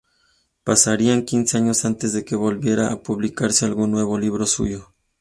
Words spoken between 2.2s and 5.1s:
que volviera a publicarse algún nuevo libro suyo.